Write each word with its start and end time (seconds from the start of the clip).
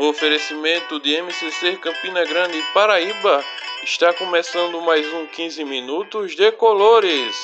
No 0.00 0.08
oferecimento 0.08 0.98
de 0.98 1.14
MCC 1.20 1.76
Campina 1.76 2.24
Grande, 2.24 2.56
Paraíba, 2.72 3.44
está 3.84 4.14
começando 4.14 4.80
mais 4.80 5.06
um 5.12 5.26
15 5.26 5.62
minutos 5.62 6.34
de 6.34 6.50
colores. 6.52 7.36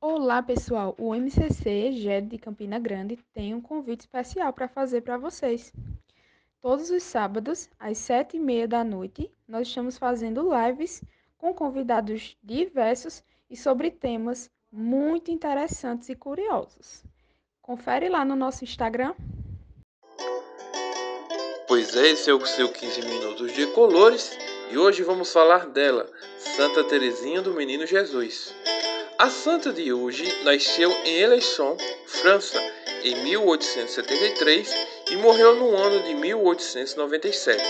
Olá 0.00 0.42
pessoal, 0.42 0.94
o 0.96 1.14
MCC 1.14 1.92
GED 1.92 2.26
de 2.26 2.38
Campina 2.38 2.78
Grande 2.78 3.18
tem 3.34 3.52
um 3.52 3.60
convite 3.60 4.00
especial 4.00 4.50
para 4.54 4.68
fazer 4.68 5.02
para 5.02 5.18
vocês. 5.18 5.74
Todos 6.58 6.88
os 6.88 7.02
sábados, 7.02 7.68
às 7.78 7.98
sete 7.98 8.38
e 8.38 8.40
meia 8.40 8.66
da 8.66 8.82
noite, 8.82 9.30
nós 9.46 9.68
estamos 9.68 9.98
fazendo 9.98 10.48
lives 10.56 11.04
com 11.36 11.52
convidados 11.52 12.34
diversos 12.42 13.22
e 13.50 13.54
sobre 13.54 13.90
temas 13.90 14.50
muito 14.72 15.30
interessantes 15.30 16.08
e 16.08 16.14
curiosos. 16.14 17.02
Confere 17.60 18.08
lá 18.08 18.24
no 18.24 18.34
nosso 18.34 18.64
Instagram. 18.64 19.14
Pois 21.68 21.94
é, 21.94 22.10
esse 22.10 22.30
é 22.30 22.34
o 22.34 22.44
seu 22.44 22.72
15 22.72 23.02
minutos 23.02 23.52
de 23.52 23.66
colores 23.68 24.36
e 24.70 24.78
hoje 24.78 25.02
vamos 25.02 25.32
falar 25.32 25.66
dela, 25.66 26.10
Santa 26.38 26.82
Teresinha 26.84 27.42
do 27.42 27.52
Menino 27.52 27.86
Jesus. 27.86 28.54
A 29.18 29.28
santa 29.30 29.72
de 29.72 29.92
hoje 29.92 30.24
nasceu 30.44 30.90
em 31.04 31.20
Eleição, 31.20 31.76
França, 32.06 32.58
em 33.04 33.22
1873 33.22 34.74
e 35.10 35.16
morreu 35.16 35.56
no 35.56 35.76
ano 35.76 36.02
de 36.02 36.14
1897. 36.14 37.62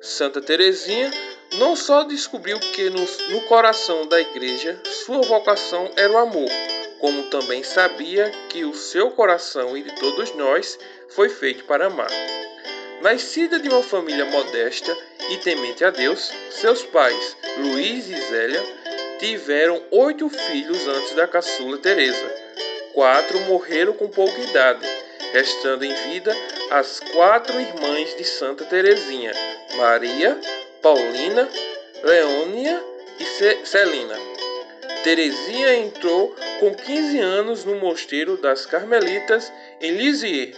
Santa 0.00 0.42
Teresinha 0.42 1.10
não 1.58 1.76
só 1.76 2.04
descobriu 2.04 2.58
que 2.58 2.88
no, 2.88 3.04
no 3.30 3.40
coração 3.42 4.06
da 4.06 4.20
igreja 4.20 4.80
sua 4.84 5.20
vocação 5.22 5.90
era 5.96 6.12
o 6.12 6.18
amor, 6.18 6.48
como 6.98 7.24
também 7.24 7.62
sabia 7.62 8.30
que 8.48 8.64
o 8.64 8.74
seu 8.74 9.10
coração 9.10 9.76
e 9.76 9.82
de 9.82 9.94
todos 9.96 10.34
nós 10.34 10.78
foi 11.10 11.28
feito 11.28 11.64
para 11.64 11.86
amar. 11.86 12.10
Nascida 13.02 13.58
de 13.58 13.68
uma 13.68 13.82
família 13.82 14.24
modesta 14.24 14.96
e 15.28 15.36
temente 15.38 15.84
a 15.84 15.90
Deus, 15.90 16.30
seus 16.50 16.82
pais, 16.84 17.36
Luiz 17.58 18.08
e 18.08 18.14
Zélia, 18.14 18.62
tiveram 19.18 19.82
oito 19.90 20.28
filhos 20.28 20.86
antes 20.86 21.12
da 21.14 21.26
caçula 21.26 21.78
Teresa. 21.78 22.34
Quatro 22.94 23.40
morreram 23.40 23.92
com 23.92 24.08
pouca 24.08 24.40
idade, 24.40 24.86
restando 25.32 25.84
em 25.84 25.92
vida 26.08 26.36
as 26.70 27.00
quatro 27.12 27.60
irmãs 27.60 28.14
de 28.16 28.24
Santa 28.24 28.64
Teresinha, 28.64 29.32
Maria, 29.76 30.38
Paulina, 30.82 31.48
Leônia 32.02 32.82
e 33.20 33.64
Celina. 33.64 34.16
Teresinha 35.04 35.76
entrou 35.76 36.34
com 36.58 36.74
15 36.74 37.20
anos 37.20 37.64
no 37.64 37.76
mosteiro 37.76 38.36
das 38.36 38.66
Carmelitas 38.66 39.52
em 39.80 39.92
Lisieux. 39.92 40.56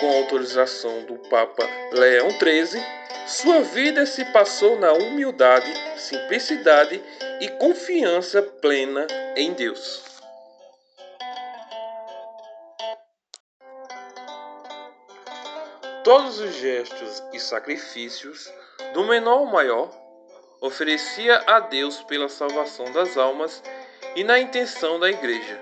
Com 0.00 0.08
autorização 0.18 1.02
do 1.02 1.14
Papa 1.28 1.68
Leão 1.92 2.30
XIII, 2.30 2.82
sua 3.26 3.60
vida 3.60 4.06
se 4.06 4.24
passou 4.26 4.78
na 4.78 4.92
humildade, 4.92 5.72
simplicidade 5.96 7.00
e 7.40 7.48
confiança 7.50 8.42
plena 8.42 9.06
em 9.36 9.52
Deus. 9.52 10.09
Todos 16.10 16.40
os 16.40 16.56
gestos 16.56 17.22
e 17.32 17.38
sacrifícios 17.38 18.52
do 18.92 19.04
menor 19.04 19.38
ao 19.38 19.46
maior, 19.46 19.88
oferecia 20.60 21.36
a 21.46 21.60
Deus 21.60 22.02
pela 22.02 22.28
salvação 22.28 22.90
das 22.90 23.16
almas 23.16 23.62
e 24.16 24.24
na 24.24 24.36
intenção 24.40 24.98
da 24.98 25.08
Igreja. 25.08 25.56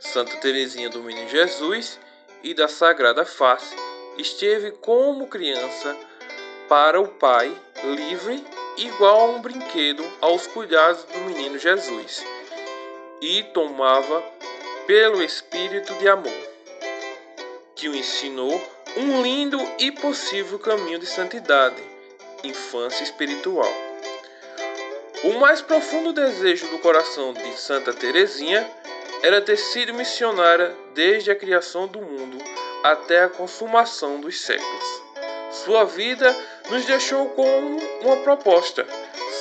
Santa 0.00 0.34
Teresinha 0.38 0.88
do 0.88 1.02
Menino 1.02 1.28
Jesus 1.28 2.00
e 2.42 2.54
da 2.54 2.68
Sagrada 2.68 3.26
Face 3.26 3.76
esteve 4.16 4.70
como 4.70 5.26
criança 5.26 5.94
para 6.70 6.98
o 6.98 7.08
Pai, 7.08 7.54
livre, 7.84 8.42
igual 8.78 9.20
a 9.20 9.24
um 9.34 9.42
brinquedo 9.42 10.02
aos 10.22 10.46
cuidados 10.46 11.04
do 11.04 11.18
Menino 11.18 11.58
Jesus, 11.58 12.24
e 13.20 13.42
tomava 13.42 14.22
pelo 14.86 15.22
Espírito 15.22 15.92
de 15.96 16.08
amor, 16.08 16.48
que 17.76 17.90
o 17.90 17.94
ensinou 17.94 18.58
um 18.96 19.22
lindo 19.22 19.58
e 19.78 19.90
possível 19.90 20.58
caminho 20.58 20.98
de 20.98 21.06
santidade 21.06 21.82
infância 22.44 23.04
espiritual. 23.04 23.72
O 25.24 25.34
mais 25.34 25.62
profundo 25.62 26.12
desejo 26.12 26.66
do 26.68 26.78
coração 26.78 27.32
de 27.32 27.52
Santa 27.52 27.92
Teresinha 27.92 28.68
era 29.22 29.40
ter 29.40 29.56
sido 29.56 29.94
missionária 29.94 30.76
desde 30.94 31.30
a 31.30 31.36
criação 31.36 31.86
do 31.86 32.00
mundo 32.00 32.38
até 32.82 33.22
a 33.22 33.28
consumação 33.28 34.20
dos 34.20 34.40
séculos. 34.40 35.02
Sua 35.64 35.84
vida 35.84 36.34
nos 36.68 36.84
deixou 36.84 37.26
com 37.30 37.76
uma 38.02 38.16
proposta, 38.18 38.84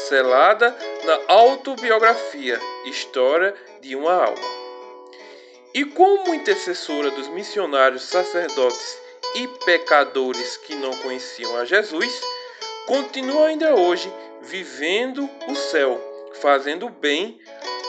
selada 0.07 0.75
na 1.03 1.19
autobiografia 1.27 2.59
História 2.85 3.55
de 3.81 3.95
uma 3.95 4.13
Alma. 4.13 4.61
E 5.73 5.85
como 5.85 6.35
intercessora 6.35 7.09
dos 7.09 7.27
missionários, 7.29 8.03
sacerdotes 8.03 9.00
e 9.35 9.47
pecadores 9.65 10.55
que 10.57 10.75
não 10.75 10.95
conheciam 10.97 11.57
a 11.57 11.65
Jesus, 11.65 12.21
continua 12.85 13.47
ainda 13.47 13.73
hoje 13.75 14.13
vivendo 14.41 15.27
o 15.47 15.55
céu, 15.55 15.99
fazendo 16.41 16.89
bem 16.89 17.39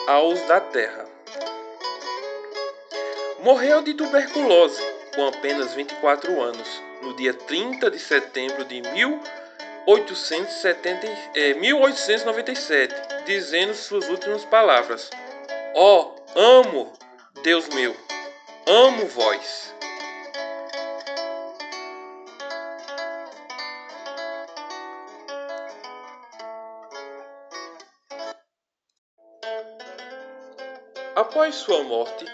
aos 0.07 0.41
da 0.43 0.61
terra. 0.61 1.05
Morreu 3.41 3.83
de 3.83 3.95
tuberculose 3.95 4.81
com 5.15 5.27
apenas 5.27 5.75
24 5.75 6.41
anos, 6.41 6.81
no 7.03 7.17
dia 7.17 7.35
30 7.35 7.91
de 7.91 7.99
setembro 7.99 8.65
de 8.65 8.81
1870, 8.83 11.09
eh, 11.35 11.55
1897, 11.55 12.95
dizendo 13.27 13.75
suas 13.75 14.09
últimas 14.09 14.45
palavras: 14.45 15.11
Ó, 15.75 16.03
oh, 16.03 16.15
amo, 16.39 16.93
Deus 17.43 17.67
meu, 17.69 17.97
amo 18.67 19.07
vós. 19.07 19.72
Após 31.15 31.57
sua 31.57 31.85
morte, 31.85 32.25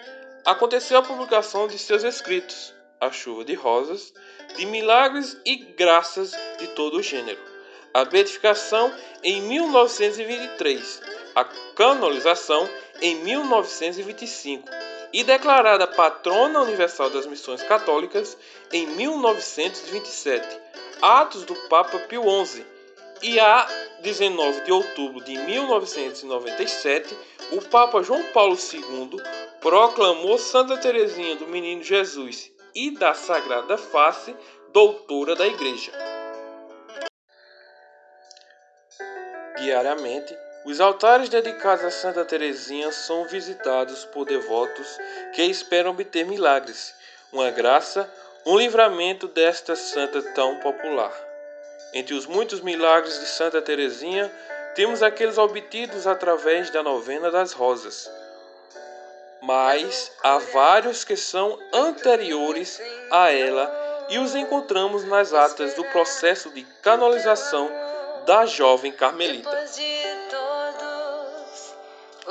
aconteceu 0.45 0.99
a 0.99 1.03
publicação 1.03 1.67
de 1.67 1.77
seus 1.77 2.05
escritos, 2.05 2.73
A 3.01 3.11
Chuva 3.11 3.45
de 3.45 3.53
Rosas, 3.55 4.13
de 4.57 4.65
milagres 4.67 5.37
e 5.45 5.57
graças 5.57 6.31
de 6.61 6.69
todo 6.69 6.99
o 6.99 7.03
gênero, 7.03 7.41
a 7.93 8.05
beatificação 8.05 8.95
em 9.25 9.43
1923, 9.43 11.03
a 11.35 11.45
canonização 11.75 12.71
em 13.03 13.17
1925 13.17 14.69
e 15.13 15.25
declarada 15.25 15.89
patrona 15.89 16.61
universal 16.61 17.11
das 17.11 17.27
missões 17.27 17.65
católicas 17.65 18.39
em 18.73 18.87
1927, 18.87 20.57
atos 21.03 21.45
do 21.45 21.57
Papa 21.69 21.99
Pio 21.99 22.23
XI, 22.47 22.65
e 23.23 23.39
a 23.41 23.67
19 24.01 24.63
de 24.63 24.73
outubro 24.73 25.23
de 25.25 25.37
1997, 25.37 27.17
o 27.53 27.63
Papa 27.63 28.03
João 28.03 28.23
Paulo 28.33 28.57
II 28.57 29.21
proclamou 29.61 30.39
Santa 30.39 30.77
Teresinha 30.77 31.37
do 31.37 31.47
Menino 31.47 31.83
Jesus 31.83 32.51
e 32.75 32.91
da 32.93 33.15
Sagrada 33.15 33.77
Face 33.77 34.35
doutora 34.73 35.35
da 35.35 35.47
Igreja. 35.47 35.93
Diariamente, 39.57 40.37
os 40.65 40.81
altares 40.81 41.29
dedicados 41.29 41.85
a 41.85 41.91
Santa 41.91 42.25
Teresinha 42.25 42.93
são 42.93 43.27
visitados 43.27 44.05
por 44.05 44.25
devotos 44.25 44.99
que 45.35 45.43
esperam 45.43 45.91
obter 45.91 46.25
milagres, 46.25 46.95
uma 47.33 47.51
graça, 47.51 48.13
um 48.47 48.57
livramento 48.57 49.27
desta 49.27 49.75
santa 49.75 50.23
tão 50.35 50.61
popular. 50.61 51.28
Entre 51.93 52.15
os 52.15 52.27
muitos 52.27 52.61
milagres 52.61 53.19
de 53.19 53.27
Santa 53.27 53.63
Teresinha, 53.63 54.31
temos 54.75 55.03
aqueles 55.03 55.39
obtidos 55.39 56.07
através 56.07 56.71
da 56.71 56.83
novena 56.83 57.31
das 57.31 57.53
rosas. 57.53 58.11
Mas 59.41 60.13
há 60.23 60.39
vários 60.39 61.05
que 61.05 61.17
são 61.17 61.59
anteriores 61.73 62.81
a 63.11 63.33
ela 63.33 64.07
e 64.11 64.19
os 64.19 64.35
encontramos 64.35 65.05
nas 65.05 65.33
atas 65.33 65.75
do 65.75 65.85
processo 65.87 66.51
de 66.51 66.63
canonização 66.83 67.71
da 68.27 68.45
jovem 68.45 68.93
carmelita. 68.93 69.49
Depois 69.49 69.77
de 69.77 70.03
todos 70.31 71.75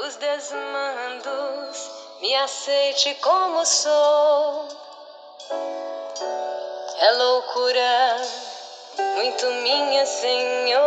os 0.05 0.15
desmandos, 0.17 1.91
me 2.21 2.35
aceite 2.35 3.15
como 3.21 3.65
sou. 3.65 4.67
É 6.99 7.11
loucura 7.11 8.17
muito 9.15 9.45
minha, 9.63 10.05
Senhor, 10.05 10.81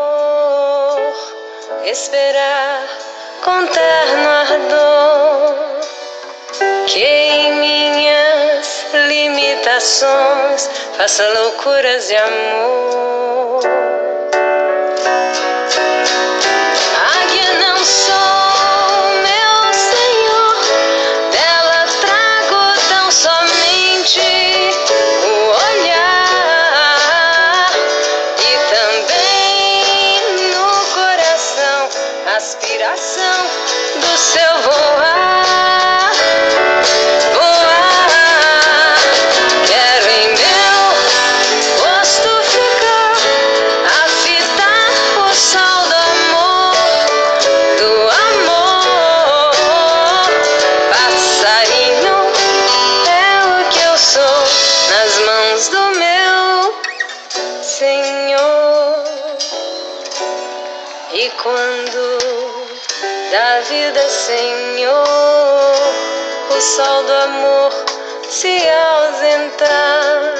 esperar 1.84 2.88
com 3.44 3.66
terno 3.66 4.28
ardor 4.28 5.80
que 6.86 7.04
em 7.04 7.52
minhas 7.60 8.86
limitações 9.08 10.70
faça 10.96 11.28
loucuras 11.28 12.08
de 12.08 12.16
amor. 12.16 13.99
Vida, 63.70 64.08
Senhor, 64.08 65.04
o 66.50 66.60
sol 66.60 67.04
do 67.04 67.12
amor 67.12 67.72
se 68.28 68.58
ausentar, 68.68 70.34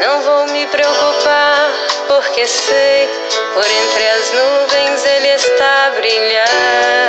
não 0.00 0.22
vou 0.22 0.46
me 0.46 0.66
preocupar, 0.68 1.68
porque 2.06 2.46
sei, 2.46 3.08
por 3.54 3.66
entre 3.66 4.08
as 4.08 4.32
nuvens 4.32 5.04
ele 5.04 5.28
está 5.30 5.86
a 5.86 5.90
brilhar. 5.90 7.05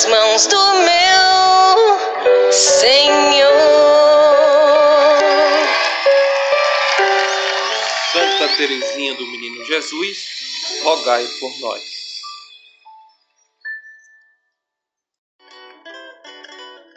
Nas 0.00 0.06
mãos 0.06 0.46
do 0.46 0.74
meu 0.76 2.52
Senhor. 2.52 3.50
Santa 8.12 8.48
Teresinha 8.56 9.14
do 9.16 9.26
Menino 9.26 9.62
Jesus, 9.66 10.80
rogai 10.82 11.26
por 11.38 11.60
nós. 11.60 11.82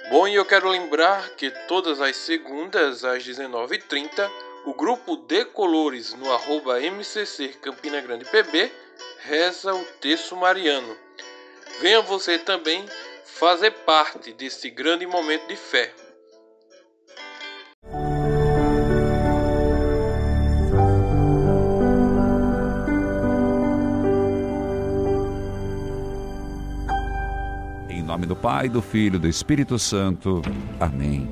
Bom, 0.09 0.27
e 0.27 0.35
eu 0.35 0.45
quero 0.45 0.69
lembrar 0.69 1.31
que 1.31 1.49
todas 1.67 1.99
as 1.99 2.15
segundas 2.15 3.03
às 3.03 3.23
19h30, 3.23 4.31
o 4.65 4.73
grupo 4.73 5.17
de 5.17 5.43
colores 5.45 6.13
no 6.13 6.31
arroba 6.31 6.79
MCC 6.79 7.49
Campina 7.61 7.99
Grande 7.99 8.23
PB 8.25 8.71
reza 9.25 9.73
o 9.73 9.83
texto 9.99 10.37
mariano. 10.37 10.95
Venha 11.81 12.01
você 12.01 12.37
também 12.37 12.85
fazer 13.25 13.71
parte 13.71 14.31
desse 14.33 14.69
grande 14.69 15.05
momento 15.05 15.47
de 15.47 15.55
fé. 15.55 15.93
Em 27.89 28.01
nome 28.03 28.25
do 28.25 28.35
Pai, 28.35 28.69
do 28.69 28.81
Filho 28.81 29.15
e 29.15 29.19
do 29.19 29.27
Espírito 29.27 29.77
Santo. 29.79 30.41
Amém. 30.79 31.29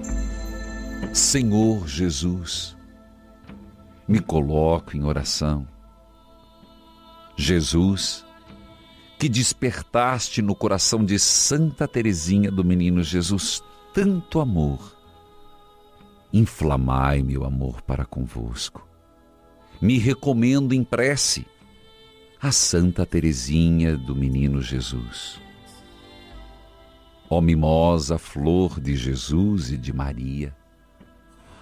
Senhor 1.13 1.87
Jesus, 1.87 2.75
me 4.07 4.19
coloco 4.19 4.95
em 4.97 5.03
oração. 5.03 5.67
Jesus, 7.37 8.25
que 9.21 9.29
despertaste 9.29 10.41
no 10.41 10.55
coração 10.55 11.05
de 11.05 11.19
Santa 11.19 11.87
Teresinha 11.87 12.49
do 12.49 12.65
Menino 12.65 13.03
Jesus 13.03 13.63
tanto 13.93 14.39
amor, 14.39 14.97
inflamai 16.33 17.21
meu 17.21 17.45
amor 17.45 17.83
para 17.83 18.03
convosco. 18.03 18.83
Me 19.79 19.99
recomendo 19.99 20.73
em 20.73 20.83
prece 20.83 21.45
a 22.41 22.51
Santa 22.51 23.05
Teresinha 23.05 23.95
do 23.95 24.15
Menino 24.15 24.59
Jesus. 24.59 25.39
Ó 27.29 27.39
mimosa 27.41 28.17
flor 28.17 28.79
de 28.79 28.95
Jesus 28.95 29.71
e 29.71 29.77
de 29.77 29.93
Maria, 29.93 30.51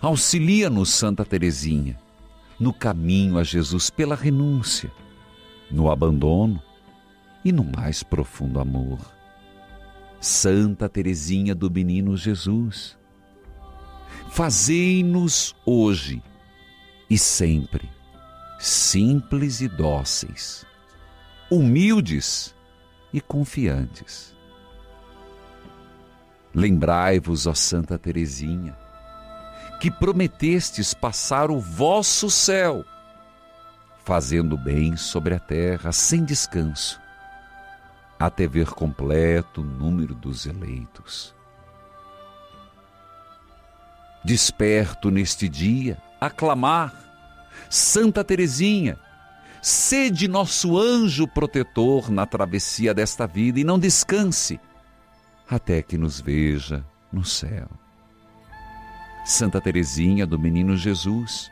auxilia-nos, 0.02 0.92
Santa 0.92 1.26
Teresinha, 1.26 2.00
no 2.58 2.72
caminho 2.72 3.38
a 3.38 3.44
Jesus 3.44 3.90
pela 3.90 4.16
renúncia, 4.16 4.90
no 5.70 5.92
abandono 5.92 6.64
e 7.44 7.52
no 7.52 7.64
mais 7.64 8.04
profundo 8.04 8.60
amor. 8.60 9.00
Santa 10.20 10.90
Teresinha 10.90 11.56
do 11.56 11.72
Menino 11.72 12.18
Jesus, 12.18 12.98
fazei-nos 14.30 15.56
hoje 15.66 16.22
e 17.10 17.18
sempre 17.18 17.90
simples 18.60 19.62
e 19.62 19.70
dóceis, 19.70 20.66
humildes 21.50 22.54
e 23.14 23.22
confiantes. 23.22 24.36
Lembrai-vos, 26.54 27.48
ó 27.48 27.54
Santa 27.54 27.98
Teresinha, 27.98 28.78
que 29.80 29.90
prometestes 29.90 30.94
passar 30.94 31.50
o 31.50 31.58
vosso 31.58 32.30
céu, 32.30 32.84
fazendo 34.04 34.58
bem 34.58 34.98
sobre 34.98 35.34
a 35.34 35.40
terra 35.40 35.94
sem 35.94 36.26
descanso, 36.26 37.00
até 38.20 38.46
ver 38.46 38.72
completo 38.72 39.62
o 39.62 39.64
número 39.64 40.14
dos 40.14 40.46
eleitos. 40.46 41.34
Desperto 44.24 45.10
neste 45.10 45.48
dia 45.48 45.98
a 46.20 46.30
clamar, 46.30 46.94
Santa 47.70 48.22
Teresinha, 48.24 49.00
sede 49.62 50.28
nosso 50.28 50.78
anjo 50.78 51.26
protetor 51.28 52.12
na 52.12 52.26
travessia 52.26 52.94
desta 52.94 53.26
vida 53.26 53.60
e 53.60 53.64
não 53.64 53.80
descanse 53.80 54.60
até 55.50 55.82
que 55.82 55.98
nos 55.98 56.20
veja 56.20 56.86
no 57.12 57.24
céu. 57.24 57.70
Santa 59.26 59.62
Teresinha 59.62 60.26
do 60.28 60.38
Menino 60.38 60.76
Jesus, 60.76 61.50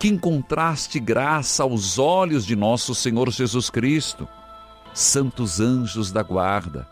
que 0.00 0.08
encontraste 0.08 0.98
graça 0.98 1.62
aos 1.62 1.98
olhos 1.98 2.44
de 2.44 2.56
nosso 2.56 2.94
Senhor 2.94 3.30
Jesus 3.30 3.70
Cristo, 3.70 4.28
santos 4.92 5.60
anjos 5.60 6.12
da 6.12 6.22
guarda, 6.22 6.86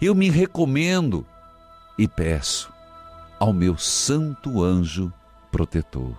eu 0.00 0.14
me 0.14 0.30
recomendo 0.30 1.26
e 1.98 2.06
peço 2.06 2.72
ao 3.38 3.52
meu 3.52 3.76
santo 3.76 4.62
anjo 4.62 5.12
protetor. 5.50 6.16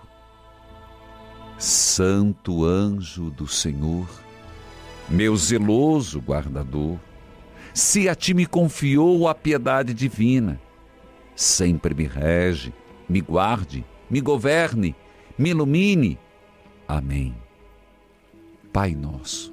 Santo 1.58 2.64
anjo 2.64 3.30
do 3.30 3.46
Senhor, 3.46 4.08
meu 5.08 5.36
zeloso 5.36 6.20
guardador, 6.20 6.98
se 7.74 8.08
a 8.08 8.14
ti 8.14 8.32
me 8.32 8.46
confiou 8.46 9.28
a 9.28 9.34
piedade 9.34 9.92
divina. 9.92 10.60
Sempre 11.36 11.94
me 11.94 12.06
rege, 12.06 12.72
me 13.08 13.20
guarde, 13.20 13.84
me 14.10 14.20
governe, 14.20 14.94
me 15.38 15.50
ilumine. 15.50 16.18
Amém. 16.88 17.34
Pai 18.72 18.94
nosso, 18.94 19.52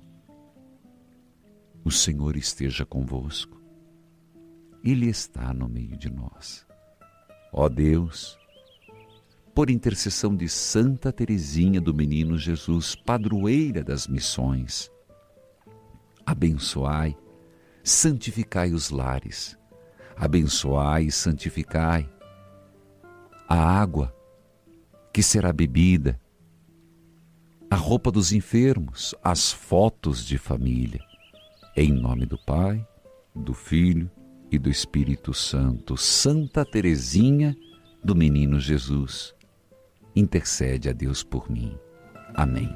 O 1.83 1.91
Senhor 1.91 2.35
esteja 2.35 2.85
convosco. 2.85 3.59
Ele 4.83 5.07
está 5.07 5.53
no 5.53 5.67
meio 5.67 5.97
de 5.97 6.09
nós. 6.09 6.65
Ó 7.51 7.67
Deus, 7.67 8.37
por 9.53 9.69
intercessão 9.69 10.35
de 10.35 10.47
Santa 10.47 11.11
Teresinha 11.11 11.81
do 11.81 11.93
Menino 11.93 12.37
Jesus, 12.37 12.95
padroeira 12.95 13.83
das 13.83 14.07
missões, 14.07 14.89
abençoai, 16.25 17.17
santificai 17.83 18.71
os 18.71 18.89
lares, 18.89 19.57
abençoai 20.15 21.05
e 21.05 21.11
santificai 21.11 22.09
a 23.49 23.55
água 23.55 24.15
que 25.11 25.21
será 25.21 25.51
bebida, 25.51 26.19
a 27.69 27.75
roupa 27.75 28.11
dos 28.11 28.31
enfermos, 28.31 29.13
as 29.21 29.51
fotos 29.51 30.25
de 30.25 30.37
família. 30.37 31.10
Em 31.75 31.91
nome 31.91 32.25
do 32.25 32.37
Pai, 32.37 32.85
do 33.33 33.53
Filho 33.53 34.11
e 34.51 34.59
do 34.59 34.69
Espírito 34.69 35.33
Santo, 35.33 35.95
Santa 35.95 36.65
Teresinha 36.65 37.55
do 38.03 38.13
Menino 38.13 38.59
Jesus, 38.59 39.33
intercede 40.13 40.89
a 40.89 40.91
Deus 40.91 41.23
por 41.23 41.49
mim. 41.49 41.77
Amém. 42.35 42.69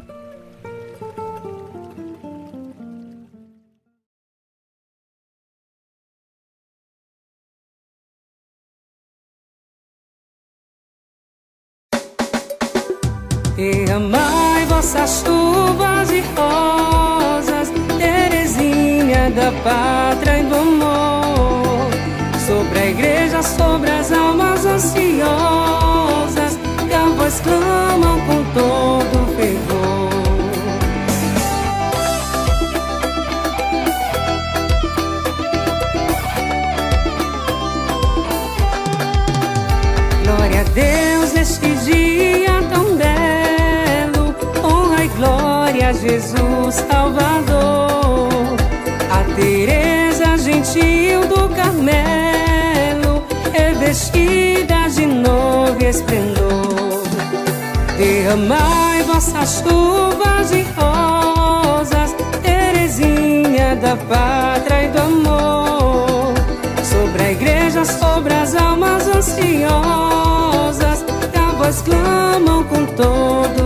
E 13.57 13.89
amai 13.91 14.65
vossas 14.65 15.23
chuvas 15.23 16.11
e 16.11 16.19
rosas, 16.35 17.04
Da 19.33 19.51
pátria 19.63 20.37
e 20.37 20.43
do 20.43 20.55
amor, 20.55 21.89
sobre 22.45 22.79
a 22.79 22.85
igreja, 22.85 23.41
sobre 23.41 23.89
as 23.89 24.11
almas 24.11 24.63
ansiosas, 24.65 26.57
que 26.87 26.93
a 26.93 27.41
clamam 27.41 28.19
com 28.27 28.43
todo 28.53 29.35
fervor. 29.35 30.05
Glória 40.23 40.61
a 40.61 40.63
Deus 40.65 41.33
neste 41.33 41.67
dia 41.83 42.61
tão 42.71 42.95
belo, 42.95 44.35
honra 44.63 45.03
e 45.03 45.07
glória 45.09 45.89
a 45.89 45.93
Jesus 45.93 46.75
Salvador, 46.75 47.84
gentil 50.65 51.21
do 51.27 51.47
Carmelo, 51.55 53.23
revestida 53.53 54.89
de 54.89 55.05
novo 55.05 55.83
esplendor. 55.83 57.03
Derramai 57.97 59.03
vossas 59.03 59.61
chuvas 59.61 60.49
de 60.49 60.63
rosas, 60.75 62.15
Terezinha 62.41 63.75
da 63.75 63.95
pátria 63.95 64.83
e 64.83 64.87
do 64.89 64.99
amor, 64.99 66.33
sobre 66.83 67.23
a 67.23 67.31
igreja, 67.31 67.85
sobre 67.85 68.33
as 68.33 68.55
almas 68.55 69.07
ansiosas, 69.07 69.45
que 71.31 71.37
a 71.37 71.51
voz 71.51 71.81
clamam 71.81 72.63
com 72.63 72.85
todo 72.85 73.64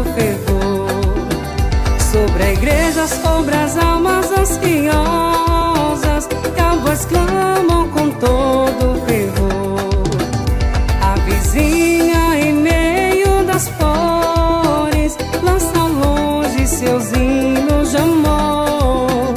voz 7.00 7.06
clamam 7.06 7.90
com 7.90 8.12
todo 8.12 9.02
fervor. 9.06 9.80
A 11.02 11.16
vizinha 11.22 12.38
em 12.38 12.54
meio 12.54 13.44
das 13.46 13.70
flores 13.70 15.18
lança 15.44 15.78
longe 15.78 16.68
seus 16.68 17.12
hinos 17.12 17.92
de 17.92 17.98
amor. 17.98 19.34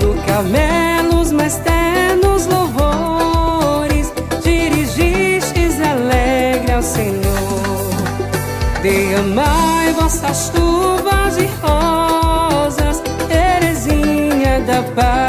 No 0.00 0.14
camelos 0.26 1.32
mais 1.32 1.56
ternos 1.58 2.46
louvores, 2.46 4.12
dirigistes 4.42 5.80
alegre 5.80 6.72
ao 6.72 6.82
Senhor. 6.82 7.18
Derramai 8.82 9.92
vossas 9.94 10.50
chuvas 10.52 11.36
de 11.36 11.48
rosas, 11.62 13.02
Terezinha 13.28 14.60
da 14.60 14.82
pátria 14.94 15.27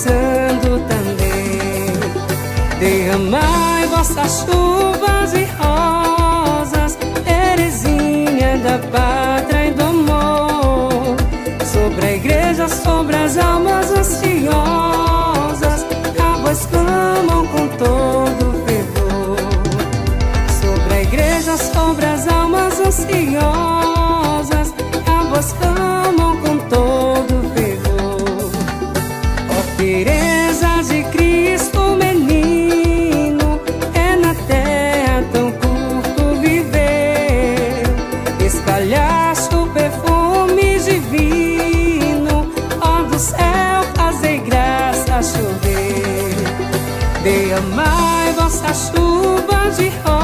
lançando 0.00 0.80
também. 0.88 1.92
Derramai 2.78 3.86
vossas 3.88 4.46
chuvas 4.46 5.34
e 5.34 5.44
rosas, 5.58 6.98
Terezinha 7.24 8.56
da 8.58 8.78
pátria 8.88 9.39
Derramai 47.60 48.32
vossas 48.32 48.90
chuvas 48.90 49.76
de 49.76 49.90
rosas, 50.02 50.19